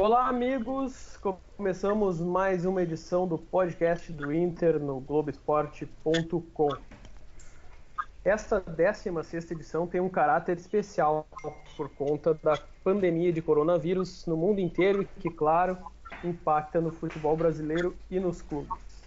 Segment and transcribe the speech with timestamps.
[0.00, 1.18] Olá, amigos!
[1.56, 6.68] Começamos mais uma edição do podcast do Inter no Globoesporte.com.
[8.24, 11.26] Esta 16 edição tem um caráter especial
[11.76, 15.76] por conta da pandemia de coronavírus no mundo inteiro que, claro,
[16.22, 19.02] impacta no futebol brasileiro e nos clubes.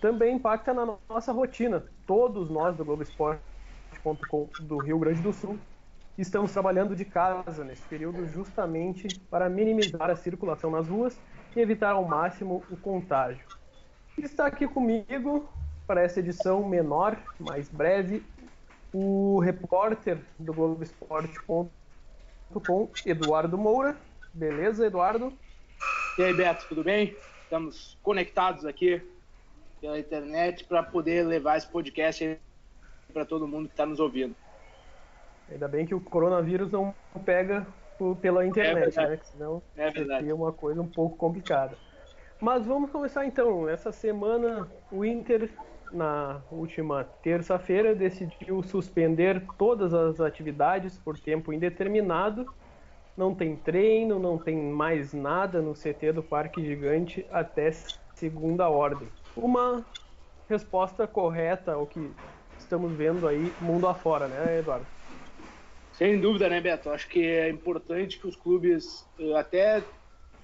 [0.00, 1.84] Também impacta na nossa rotina.
[2.06, 5.58] Todos nós do Globoesporte.com do Rio Grande do Sul
[6.22, 11.18] estamos trabalhando de casa nesse período justamente para minimizar a circulação nas ruas
[11.54, 13.44] e evitar ao máximo o contágio.
[14.18, 15.48] Está aqui comigo
[15.86, 18.24] para essa edição menor, mais breve,
[18.92, 21.70] o repórter do Globoesporte.com,
[23.04, 23.96] Eduardo Moura.
[24.32, 25.32] Beleza, Eduardo?
[26.18, 27.14] E aí, Beto, tudo bem?
[27.42, 29.02] Estamos conectados aqui
[29.80, 32.38] pela internet para poder levar esse podcast
[33.12, 34.34] para todo mundo que está nos ouvindo.
[35.48, 36.94] Ainda bem que o coronavírus não
[37.24, 37.66] pega
[38.20, 39.16] pela internet, é né?
[39.16, 41.78] Que senão é seria uma coisa um pouco complicada.
[42.40, 43.68] Mas vamos começar então.
[43.68, 45.50] Essa semana o Inter,
[45.90, 52.46] na última terça-feira, decidiu suspender todas as atividades por tempo indeterminado.
[53.16, 57.70] Não tem treino, não tem mais nada no CT do Parque Gigante até
[58.14, 59.08] segunda ordem.
[59.34, 59.86] Uma
[60.48, 62.14] resposta correta ao que
[62.58, 64.95] estamos vendo aí mundo afora, né, Eduardo?
[65.96, 66.90] Sem dúvida, né, Beto?
[66.90, 69.02] Acho que é importante que os clubes
[69.34, 69.82] até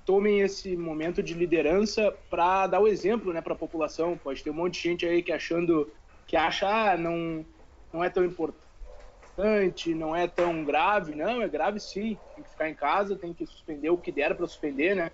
[0.06, 4.16] tomem esse momento de liderança para dar o exemplo, né, para a população.
[4.16, 5.93] Pode ter um monte de gente aí que achando
[6.26, 7.44] que acha ah, não
[7.93, 11.15] não é tão importante, não é tão grave.
[11.15, 12.16] Não, é grave sim.
[12.34, 15.10] Tem que ficar em casa, tem que suspender o que der para suspender, né?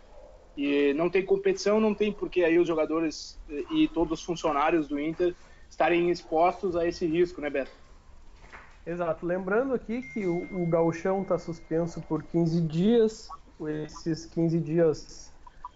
[0.56, 3.36] E não tem competição, não tem porque aí os jogadores
[3.72, 5.34] e todos os funcionários do Inter
[5.68, 7.87] estarem expostos a esse risco, né, Beto?
[8.88, 9.26] Exato.
[9.26, 13.28] Lembrando aqui que o, o gauchão está suspenso por 15 dias.
[13.84, 15.30] Esses 15 dias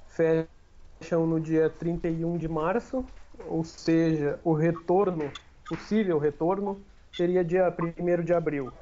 [0.09, 3.05] fecham no dia 31 de março,
[3.47, 5.31] ou seja, o retorno,
[5.69, 6.81] possível retorno,
[7.13, 8.73] seria dia 1 de abril.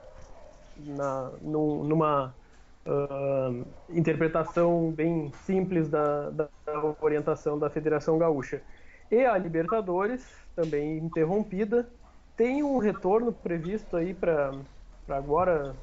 [0.76, 2.32] Na, num, numa
[2.86, 6.48] uh, interpretação bem simples da, da
[7.00, 8.62] orientação da Federação Gaúcha.
[9.10, 10.24] E a Libertadores,
[10.54, 11.88] também interrompida,
[12.41, 14.55] tem um retorno previsto aí para
[15.06, 15.77] agora,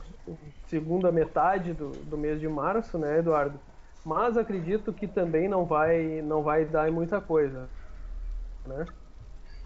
[0.66, 3.60] segunda metade do, do mês de março, né, Eduardo?
[4.04, 7.70] Mas acredito que também não vai, não vai dar muita coisa,
[8.66, 8.88] né?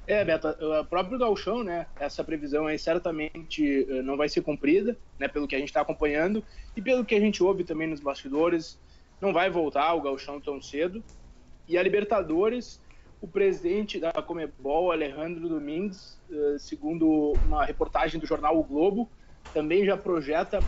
[0.05, 1.87] É, Beto, o próprio Galchão, né?
[1.97, 5.29] Essa previsão aí certamente não vai ser cumprida, né?
[5.29, 6.43] Pelo que a gente está acompanhando
[6.75, 8.77] e pelo que a gente ouve também nos bastidores,
[9.21, 11.01] não vai voltar o Galchão tão cedo.
[11.69, 12.81] E a Libertadores,
[13.21, 16.19] o presidente da Comebol, Alejandro Domingues,
[16.57, 19.07] segundo uma reportagem do jornal O Globo,
[19.53, 20.59] também já projeta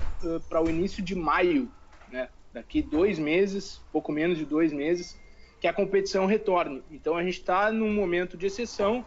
[0.48, 1.70] para o início de maio,
[2.12, 2.30] né?
[2.54, 5.20] Daqui dois meses, pouco menos de dois meses,
[5.60, 6.84] que a competição retorne.
[6.92, 9.04] Então a gente está num momento de exceção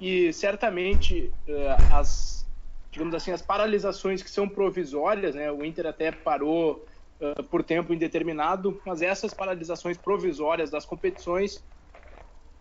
[0.00, 1.30] e certamente
[1.92, 2.38] as
[2.90, 5.52] digamos assim as paralisações que são provisórias, né?
[5.52, 6.86] O Inter até parou
[7.50, 11.62] por tempo indeterminado, mas essas paralisações provisórias das competições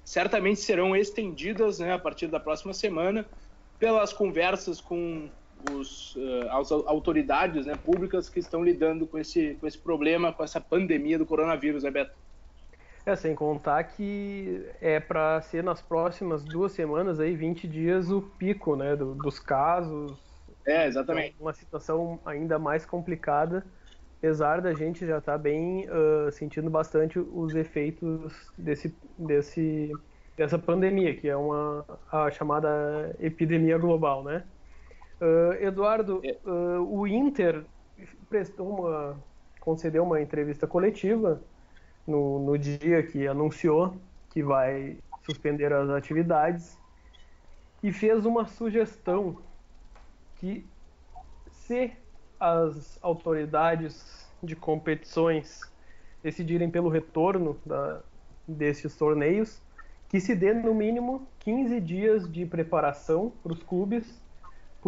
[0.07, 3.25] certamente serão estendidas, né, a partir da próxima semana,
[3.78, 5.29] pelas conversas com
[5.69, 10.46] os, uh, as autoridades né, públicas que estão lidando com esse, com esse problema, com
[10.46, 12.16] essa pandemia do coronavírus, né, Beto?
[13.06, 18.22] É, sem contar que é para ser nas próximas duas semanas, aí 20 dias, o
[18.22, 20.17] pico né, do, dos casos.
[20.66, 21.35] É, exatamente.
[21.37, 23.66] Uma situação ainda mais complicada,
[24.17, 29.91] apesar da gente já estar tá bem uh, sentindo bastante os efeitos desse, desse,
[30.37, 34.43] dessa pandemia, que é uma a chamada epidemia global, né?
[35.19, 37.66] Uh, Eduardo, uh, o Inter
[38.29, 39.17] prestou uma,
[39.59, 41.41] concedeu uma entrevista coletiva
[42.05, 43.97] no, no dia que anunciou
[44.29, 46.78] que vai suspender as atividades
[47.81, 49.37] e fez uma sugestão
[50.35, 50.63] que
[51.49, 51.91] se
[52.40, 55.61] as autoridades de competições
[56.22, 58.01] decidirem pelo retorno da,
[58.47, 59.59] desses torneios,
[60.09, 64.21] que se dê no mínimo 15 dias de preparação para os clubes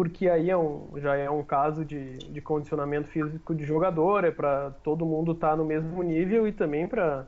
[0.00, 4.30] porque aí é um, já é um caso de, de condicionamento físico de jogador, é
[4.30, 7.26] para todo mundo estar tá no mesmo nível e também para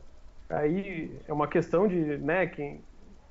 [0.49, 2.81] aí é uma questão de, né, quem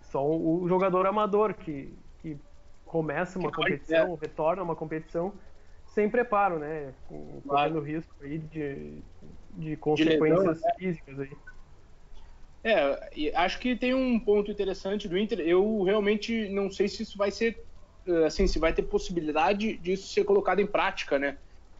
[0.01, 2.37] só o jogador amador que, que
[2.85, 5.33] começa uma competição, retorna uma competição
[5.87, 6.93] sem preparo, né,
[7.47, 9.01] correndo risco aí de,
[9.55, 10.75] de consequências de lesão, né?
[10.77, 11.31] físicas aí.
[12.63, 15.39] É, acho que tem um ponto interessante do Inter.
[15.39, 17.65] Eu realmente não sei se isso vai ser,
[18.05, 21.37] eh, assim, se vai ter possibilidade disso ser colocado em prática, né?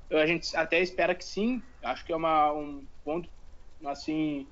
[0.09, 1.61] A gente até espera que sim.
[1.83, 3.29] Acho que é uma, um ponto,
[3.85, 4.47] assim,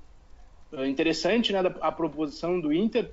[0.72, 3.12] eh, interessante, né, a proposição do Inter.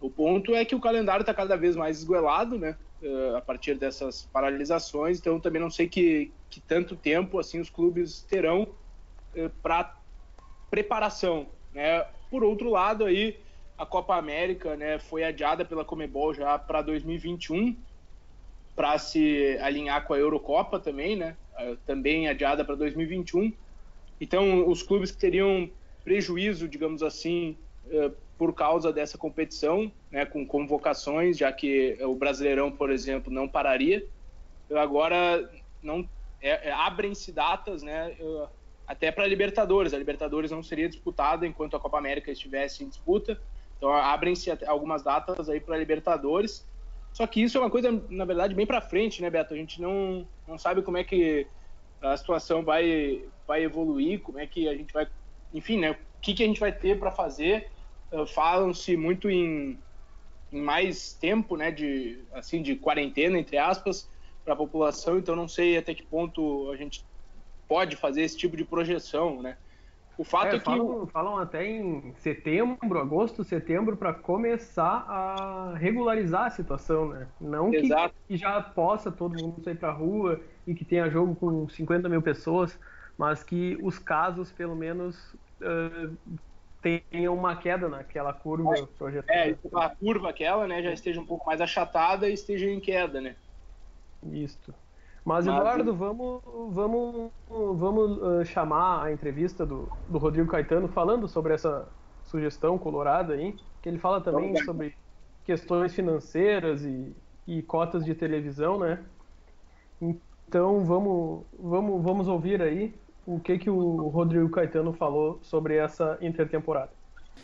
[0.00, 2.76] O ponto é que o calendário está cada vez mais esguelado, né?
[3.00, 5.20] Eh, a partir dessas paralisações.
[5.20, 8.74] Então, também não sei que, que tanto tempo assim os clubes terão
[9.62, 9.94] para
[10.70, 12.04] preparação, né?
[12.28, 13.38] Por outro lado, aí
[13.78, 17.76] a Copa América, né, foi adiada pela Comebol já para 2021
[18.74, 21.36] para se alinhar com a Eurocopa também, né?
[21.86, 23.52] Também adiada para 2021.
[24.20, 25.70] Então, os clubes que teriam
[26.04, 27.56] prejuízo, digamos assim,
[27.90, 33.48] eh, por causa dessa competição, né, com convocações, já que o Brasileirão, por exemplo, não
[33.48, 34.06] pararia.
[34.70, 35.50] Agora
[35.82, 36.08] não
[36.40, 38.16] é, é, abrem-se datas, né,
[38.88, 39.92] até para a Libertadores.
[39.92, 43.38] A Libertadores não seria disputada enquanto a Copa América estivesse em disputa.
[43.76, 46.66] Então abrem-se algumas datas aí para a Libertadores.
[47.12, 49.52] Só que isso é uma coisa, na verdade, bem para frente, né, Beto?
[49.52, 51.46] A gente não, não sabe como é que
[52.00, 55.06] a situação vai, vai evoluir, como é que a gente vai,
[55.52, 55.92] enfim, né?
[55.92, 57.70] O que, que a gente vai ter para fazer?
[58.10, 59.78] Uh, Falam-se muito em,
[60.52, 61.70] em mais tempo, né?
[61.70, 64.08] De assim, de quarentena entre aspas
[64.44, 65.18] para a população.
[65.18, 67.04] Então não sei até que ponto a gente
[67.68, 69.56] pode fazer esse tipo de projeção, né?
[70.16, 70.64] O fato é, é que.
[70.64, 77.28] Falam, falam, até em setembro, agosto, setembro, para começar a regularizar a situação, né?
[77.40, 77.82] Não que,
[78.26, 82.20] que, já possa todo mundo sair para rua e que tenha jogo com 50 mil
[82.20, 82.76] pessoas,
[83.16, 86.38] mas que os casos, pelo menos, uh,
[86.82, 89.38] tenham uma queda naquela curva é, projetada.
[89.38, 93.20] É, a curva aquela, né, já esteja um pouco mais achatada e esteja em queda,
[93.20, 93.36] né?
[94.32, 94.74] Isso.
[95.28, 96.40] Mas, Eduardo, vamos,
[96.70, 101.86] vamos, vamos uh, chamar a entrevista do, do Rodrigo Caetano falando sobre essa
[102.24, 104.94] sugestão colorada aí, que ele fala também sobre
[105.44, 107.14] questões financeiras e,
[107.46, 109.00] e cotas de televisão, né?
[110.00, 112.94] Então vamos, vamos, vamos ouvir aí
[113.26, 116.90] o que, que o Rodrigo Caetano falou sobre essa intertemporada.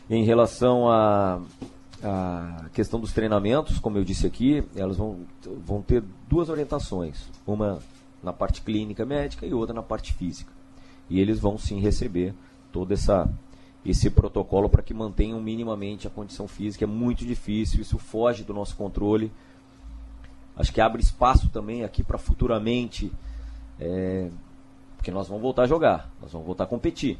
[0.09, 1.39] Em relação a,
[2.03, 5.19] a questão dos treinamentos, como eu disse aqui, elas vão,
[5.65, 7.29] vão ter duas orientações.
[7.45, 7.79] Uma
[8.21, 10.51] na parte clínica médica e outra na parte física.
[11.09, 12.33] E eles vão sim receber
[12.71, 13.31] todo essa,
[13.85, 16.83] esse protocolo para que mantenham minimamente a condição física.
[16.83, 19.31] É muito difícil, isso foge do nosso controle.
[20.57, 23.11] Acho que abre espaço também aqui para futuramente,
[23.79, 24.29] é,
[24.95, 27.19] porque nós vamos voltar a jogar, nós vamos voltar a competir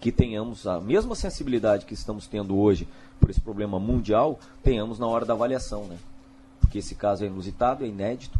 [0.00, 2.88] que tenhamos a mesma sensibilidade que estamos tendo hoje
[3.20, 5.98] por esse problema mundial, tenhamos na hora da avaliação, né?
[6.58, 8.38] Porque esse caso é inusitado, é inédito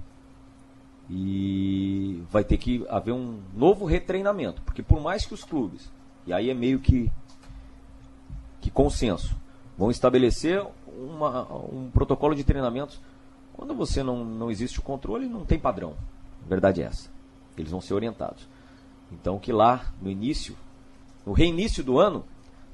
[1.09, 5.91] e vai ter que haver um novo retreinamento, porque por mais que os clubes,
[6.27, 7.11] e aí é meio que
[8.61, 9.35] que consenso,
[9.77, 13.01] vão estabelecer uma, um protocolo de treinamentos.
[13.55, 15.95] Quando você não, não existe o controle, não tem padrão.
[16.45, 17.09] A verdade é essa.
[17.57, 18.47] Eles vão ser orientados.
[19.11, 20.55] Então que lá no início
[21.31, 22.25] no reinício do ano,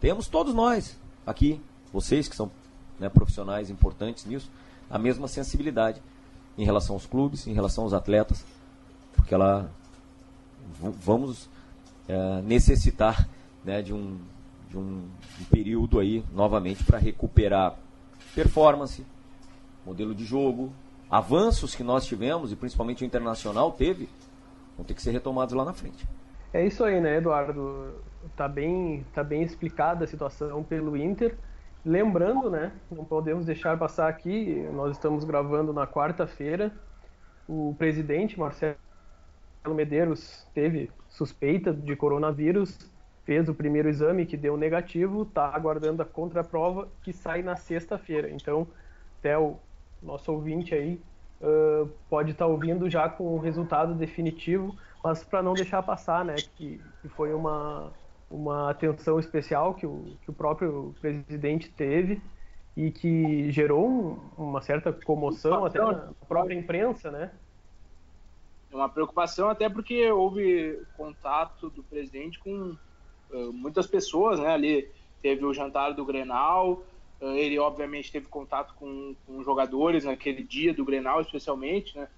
[0.01, 1.61] temos todos nós aqui,
[1.93, 2.51] vocês que são
[2.99, 4.51] né, profissionais importantes nisso,
[4.89, 6.01] a mesma sensibilidade
[6.57, 8.47] em relação aos clubes, em relação aos atletas,
[9.15, 9.71] porque ela
[10.81, 11.51] vamos
[12.09, 13.29] é, necessitar
[13.63, 14.19] né, de, um,
[14.71, 15.07] de um,
[15.39, 17.77] um período aí novamente para recuperar
[18.35, 19.05] performance,
[19.85, 20.73] modelo de jogo,
[21.11, 24.09] avanços que nós tivemos e principalmente o internacional teve,
[24.79, 26.09] vão ter que ser retomados lá na frente.
[26.55, 27.93] É isso aí, né, Eduardo?
[28.35, 31.37] Tá bem, tá bem explicada a situação pelo Inter.
[31.85, 36.73] Lembrando, né, não podemos deixar passar aqui, nós estamos gravando na quarta-feira.
[37.49, 38.77] O presidente Marcelo
[39.69, 42.77] Medeiros teve suspeita de coronavírus,
[43.25, 48.31] fez o primeiro exame que deu negativo, está aguardando a contraprova que sai na sexta-feira.
[48.31, 48.67] Então,
[49.21, 49.57] até o
[50.03, 51.01] nosso ouvinte aí
[51.41, 56.25] uh, pode estar tá ouvindo já com o resultado definitivo mas para não deixar passar,
[56.25, 57.93] né, que, que, foi uma,
[58.31, 62.21] uma atenção especial que o, que o próprio presidente teve
[62.77, 67.31] e que gerou um, uma certa comoção até na própria imprensa, né?
[68.71, 72.77] É uma preocupação até porque houve contato do presidente com
[73.31, 74.49] uh, muitas pessoas, né?
[74.49, 74.91] Ali
[75.23, 76.85] teve o jantar do Grenal,
[77.21, 82.09] uh, ele obviamente teve contato com, com jogadores naquele dia do Grenal, especialmente, né?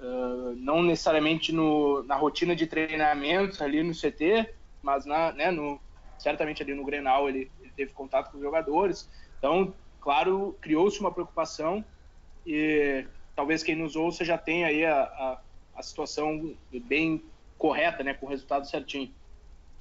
[0.00, 4.48] uh, não necessariamente no, na rotina de treinamentos ali no CT,
[4.84, 5.80] mas na, né, no,
[6.18, 9.10] certamente ali no Grenal ele, ele teve contato com os jogadores.
[9.38, 11.84] Então, claro, criou-se uma preocupação
[12.46, 15.40] e talvez quem nos ouça já tenha aí a, a,
[15.76, 17.24] a situação bem
[17.58, 19.10] correta, né, com o resultado certinho.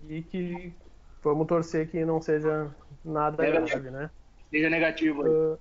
[0.10, 0.74] E que
[1.22, 4.10] vamos torcer que não seja nada é grave, né?
[4.50, 5.24] Seja negativo.
[5.24, 5.58] Uh,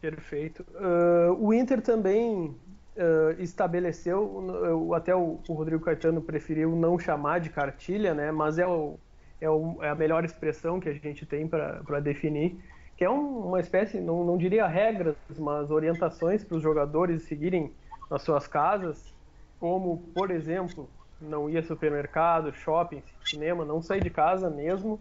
[0.00, 0.66] perfeito.
[0.74, 2.54] Uh, o Inter também
[2.96, 8.32] uh, estabeleceu, até o, o, Rodrigo Caetano preferiu não chamar de cartilha, né?
[8.32, 8.98] Mas é, o,
[9.40, 12.58] é, o, é a melhor expressão que a gente tem para definir,
[12.96, 17.72] que é um, uma espécie, não, não diria regras, mas orientações para os jogadores seguirem
[18.10, 19.14] nas suas casas,
[19.60, 20.88] como, por exemplo,
[21.20, 25.00] não ir a supermercado, shopping, cinema, não sair de casa mesmo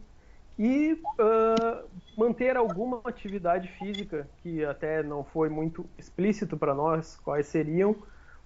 [0.57, 7.47] e uh, manter alguma atividade física que até não foi muito explícito para nós quais
[7.47, 7.95] seriam,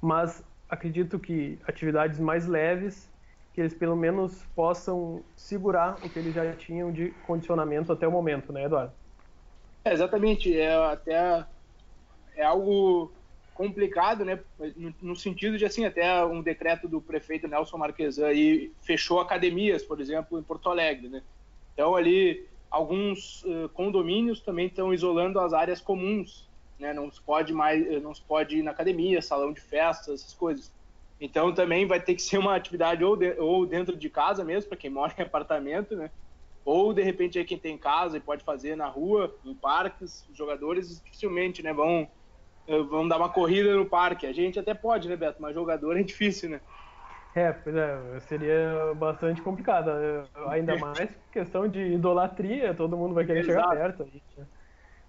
[0.02, 3.10] mas acredito que atividades mais leves
[3.54, 8.12] que eles pelo menos possam segurar o que eles já tinham de condicionamento até o
[8.12, 8.94] momento, né, Eduardo?
[9.84, 11.46] É, exatamente, é até
[12.36, 13.12] é algo
[13.54, 14.40] complicado, né?
[14.78, 19.84] No, no, sentido de assim, até um decreto do prefeito Nelson Marquesan aí fechou academias,
[19.84, 21.22] por exemplo, em Porto Alegre, né?
[21.80, 26.92] Então ali alguns uh, condomínios também estão isolando as áreas comuns, né?
[26.92, 30.34] Não se pode mais, eh, não se pode ir na academia, salão de festas, essas
[30.34, 30.70] coisas.
[31.22, 34.68] Então também vai ter que ser uma atividade ou, de, ou dentro de casa mesmo
[34.68, 36.12] para quem mora em apartamento, né?
[36.66, 40.28] Ou de repente é quem tem casa e pode fazer na rua, em parques.
[40.28, 42.10] Os jogadores dificilmente, né, vão
[42.90, 44.28] vamos dar uma corrida no parque.
[44.28, 45.42] A gente até pode, né, Beto?
[45.42, 46.62] Mas jogador é difícil, né?
[47.36, 49.90] É, pois é, seria bastante complicado.
[50.48, 53.70] Ainda mais questão de idolatria, todo mundo vai querer Exato.
[53.70, 54.10] chegar perto.
[54.36, 54.44] Já,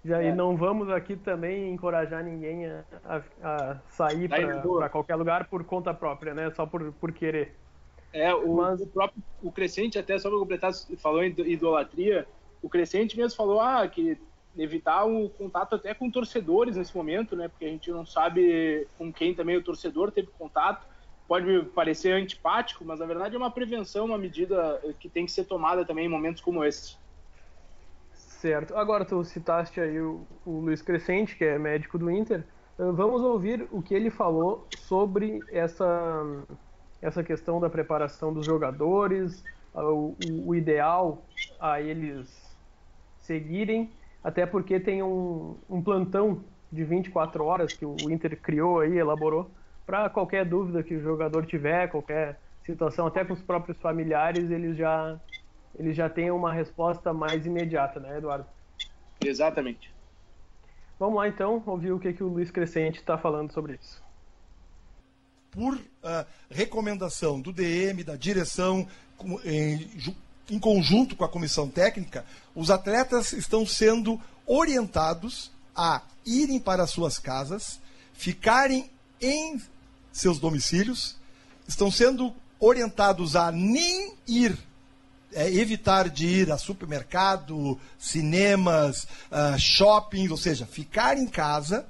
[0.03, 0.29] já é.
[0.29, 5.63] E não vamos aqui também encorajar ninguém a, a, a sair para qualquer lugar por
[5.63, 6.51] conta própria, né?
[6.51, 7.55] Só por, por querer.
[8.13, 8.81] É, o, Mas...
[8.81, 12.27] o próprio o Crescente, até só para completar, falou em idolatria,
[12.61, 14.17] o Crescente mesmo falou ah, que
[14.57, 17.47] evitar o contato até com torcedores nesse momento, né?
[17.47, 20.85] Porque a gente não sabe com quem também o torcedor teve contato.
[21.31, 25.45] Pode parecer antipático, mas na verdade é uma prevenção, uma medida que tem que ser
[25.45, 26.97] tomada também em momentos como esse.
[28.11, 28.75] Certo.
[28.75, 32.43] Agora tu citaste aí o, o Luiz Crescente, que é médico do Inter.
[32.77, 36.43] Eh, vamos ouvir o que ele falou sobre essa,
[37.01, 39.41] essa questão da preparação dos jogadores,
[39.73, 40.13] o,
[40.45, 41.23] o ideal
[41.61, 42.57] a eles
[43.21, 43.89] seguirem
[44.21, 49.49] até porque tem um, um plantão de 24 horas que o Inter criou aí, elaborou,
[49.91, 54.77] para qualquer dúvida que o jogador tiver, qualquer situação, até com os próprios familiares, eles
[54.77, 55.19] já,
[55.77, 58.45] eles já têm uma resposta mais imediata, né, Eduardo?
[59.19, 59.93] Exatamente.
[60.97, 64.01] Vamos lá então, ouvir o que, que o Luiz Crescente está falando sobre isso.
[65.51, 68.87] Por uh, recomendação do DM, da direção,
[69.43, 69.89] em,
[70.49, 72.23] em conjunto com a comissão técnica,
[72.55, 77.81] os atletas estão sendo orientados a irem para suas casas,
[78.13, 79.59] ficarem em
[80.11, 81.15] seus domicílios,
[81.67, 84.57] estão sendo orientados a nem ir,
[85.33, 91.85] é, evitar de ir a supermercado, cinemas, uh, shoppings, ou seja, ficar em casa,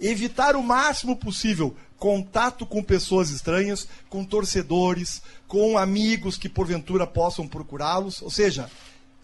[0.00, 7.46] evitar o máximo possível contato com pessoas estranhas, com torcedores, com amigos que porventura possam
[7.46, 8.70] procurá-los, ou seja,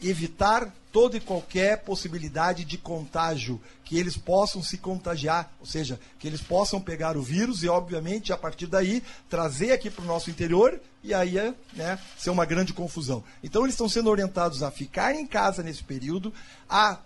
[0.08, 6.26] evitar toda e qualquer possibilidade de contágio, que eles possam se contagiar, ou seja, que
[6.28, 10.30] eles possam pegar o vírus e, obviamente, a partir daí, trazer aqui para o nosso
[10.30, 13.25] interior e aí é, né, ser uma grande confusão.
[13.42, 16.32] Então, eles estão sendo orientados a ficar em casa nesse período,
[16.70, 16.99] a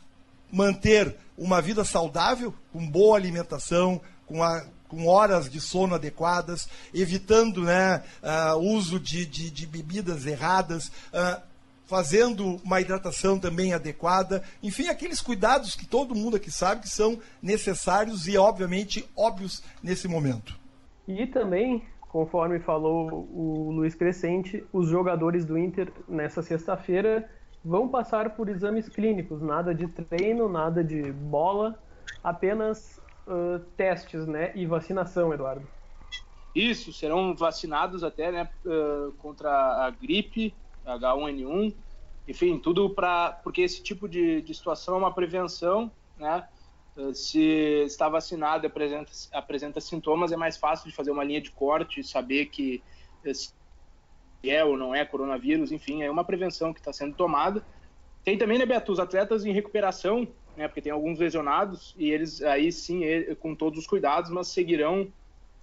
[0.52, 7.62] manter uma vida saudável, com boa alimentação, com a com horas de sono adequadas, evitando
[7.62, 11.40] né, uh, uso de, de, de, bebidas erradas, uh,
[11.88, 17.18] fazendo uma hidratação também adequada, enfim, aqueles cuidados que todo mundo aqui sabe que são
[17.42, 20.54] necessários e, obviamente, óbvios nesse momento.
[21.08, 27.28] E também, conforme falou o Luiz Crescente, os jogadores do Inter nessa sexta-feira
[27.64, 31.82] vão passar por exames clínicos, nada de treino, nada de bola,
[32.22, 35.66] apenas uh, testes né, e vacinação, Eduardo.
[36.54, 39.50] Isso, serão vacinados até né, uh, contra
[39.86, 40.54] a gripe,
[40.96, 41.74] H1N1,
[42.26, 43.32] enfim, tudo para.
[43.42, 46.46] Porque esse tipo de, de situação é uma prevenção, né?
[47.14, 47.40] Se
[47.84, 52.46] está vacinado apresenta, apresenta sintomas, é mais fácil de fazer uma linha de corte, saber
[52.46, 52.82] que
[53.32, 53.52] se
[54.44, 57.64] é ou não é coronavírus, enfim, é uma prevenção que está sendo tomada.
[58.24, 60.26] Tem também, né, Beto, os atletas em recuperação,
[60.56, 63.02] né, porque tem alguns lesionados e eles aí sim,
[63.40, 65.12] com todos os cuidados, mas seguirão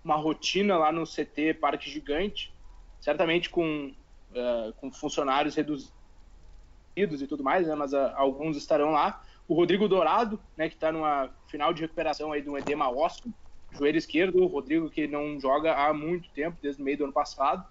[0.03, 2.53] uma rotina lá no CT Parque Gigante,
[3.01, 3.93] certamente com,
[4.35, 5.93] uh, com funcionários reduzidos
[6.95, 7.75] e tudo mais, né?
[7.75, 9.23] mas uh, alguns estarão lá.
[9.47, 13.31] O Rodrigo Dourado, né, que está numa final de recuperação aí de um edema ósseo,
[13.71, 17.13] joelho esquerdo, o Rodrigo que não joga há muito tempo, desde o meio do ano
[17.13, 17.65] passado.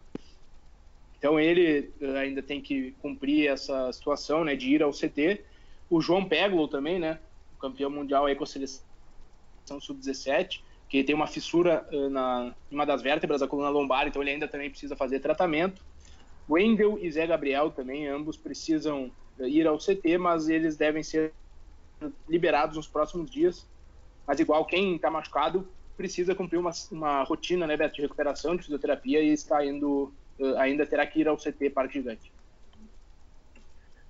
[1.18, 5.44] Então ele uh, ainda tem que cumprir essa situação, né, de ir ao CT.
[5.90, 7.18] O João Peglo também, né,
[7.60, 8.84] campeão mundial aí com a seleção
[9.80, 14.46] sub-17, que tem uma fissura na uma das vértebras da coluna lombar, então ele ainda
[14.46, 15.82] também precisa fazer tratamento.
[16.48, 21.32] Wendel e Zé Gabriel também, ambos precisam uh, ir ao CT, mas eles devem ser
[22.28, 23.66] liberados nos próximos dias.
[24.26, 29.22] Mas igual quem está machucado precisa cumprir uma, uma rotina, né, de recuperação, de fisioterapia
[29.22, 32.32] e está indo uh, ainda terá que ir ao CT Parque Gigante.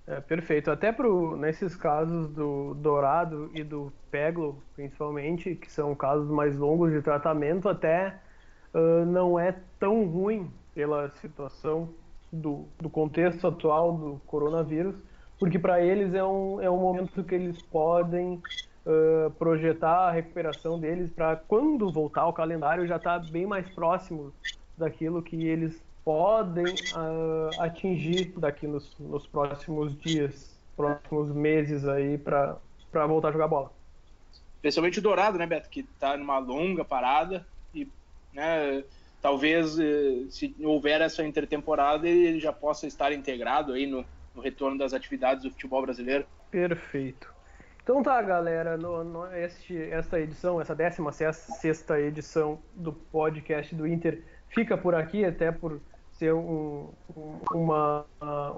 [0.07, 0.71] É, perfeito.
[0.71, 6.93] Até pro, nesses casos do Dourado e do Peglo, principalmente, que são casos mais longos
[6.93, 8.21] de tratamento, até
[8.75, 11.89] uh, não é tão ruim pela situação
[12.35, 14.95] do, do contexto atual do coronavírus,
[15.39, 18.43] porque para eles é um, é um momento que eles podem
[18.85, 23.69] uh, projetar a recuperação deles para quando voltar ao calendário já estar tá bem mais
[23.71, 24.33] próximo
[24.77, 32.59] daquilo que eles podem uh, atingir daqui nos, nos, próximos dias, próximos meses aí para
[33.07, 33.73] voltar a jogar bola.
[34.57, 37.89] Especialmente o Dourado, né, Beto, que está numa longa parada e,
[38.33, 38.83] né,
[39.25, 44.05] talvez eh, se houver essa intertemporada ele já possa estar integrado aí no,
[44.35, 46.27] no retorno das atividades do futebol brasileiro.
[46.51, 47.33] Perfeito.
[47.83, 53.87] Então tá, galera, no, no, este, essa edição, essa 16 sexta edição do podcast do
[53.87, 55.81] Inter fica por aqui, até por
[56.13, 56.91] ser um,
[57.51, 58.05] uma,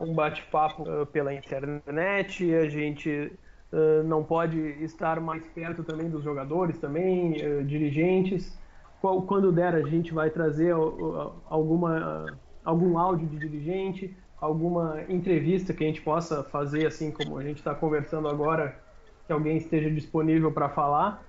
[0.01, 3.33] um bate-papo uh, pela internet, a gente
[3.73, 8.59] uh, não pode estar mais perto também dos jogadores, também, uh, dirigentes.
[9.00, 15.87] Quando der, a gente vai trazer alguma, algum áudio de dirigente, alguma entrevista que a
[15.87, 18.80] gente possa fazer, assim como a gente está conversando agora,
[19.26, 21.23] que alguém esteja disponível para falar.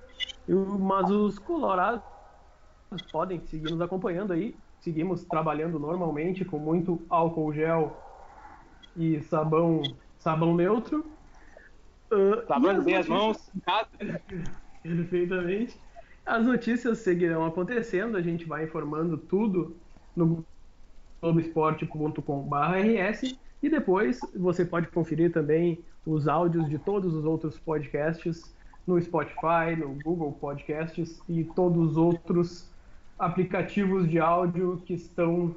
[0.80, 2.02] Mas os colorados
[3.12, 7.98] podem seguir nos acompanhando aí seguimos trabalhando normalmente com muito álcool gel
[8.96, 9.82] e sabão,
[10.18, 11.06] sabão neutro.
[12.12, 13.52] Uh, Lavando bem as mãos.
[14.82, 15.78] Perfeitamente.
[16.28, 19.78] As notícias seguirão acontecendo, a gente vai informando tudo
[20.14, 20.44] no
[21.22, 28.54] globesport.com.br e depois você pode conferir também os áudios de todos os outros podcasts
[28.86, 32.70] no Spotify, no Google Podcasts e todos os outros
[33.18, 35.56] aplicativos de áudio que estão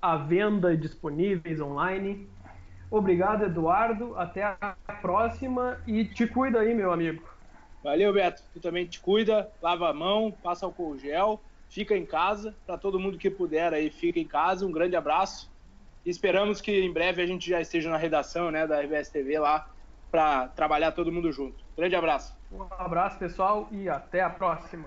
[0.00, 2.26] à venda disponíveis online.
[2.90, 4.16] Obrigado, Eduardo.
[4.16, 7.22] Até a próxima e te cuida aí, meu amigo.
[7.82, 8.42] Valeu, Beto.
[8.52, 12.54] Tu também te cuida, lava a mão, passa álcool gel, fica em casa.
[12.66, 14.66] Para todo mundo que puder aí, fica em casa.
[14.66, 15.50] Um grande abraço.
[16.04, 19.68] Esperamos que em breve a gente já esteja na redação né, da RBS TV lá
[20.10, 21.62] para trabalhar todo mundo junto.
[21.76, 22.36] Grande abraço.
[22.50, 24.86] Um abraço, pessoal, e até a próxima.